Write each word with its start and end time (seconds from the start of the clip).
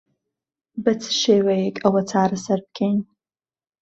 بە 0.83 0.93
چ 1.01 1.03
شێوەیەک 1.21 1.77
ئەوە 1.83 2.01
چارەسەر 2.09 2.59
بکەین؟ 2.65 2.99